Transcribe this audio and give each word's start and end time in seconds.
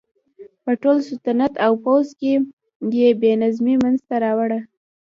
په 0.63 0.71
ټول 0.81 0.97
سلطنت 1.07 1.53
او 1.65 1.73
پوځ 1.83 2.07
کې 2.19 2.33
یې 2.97 3.09
بې 3.21 3.31
نظمي 3.43 3.75
منځته 3.83 4.15
راوړه. 4.23 4.59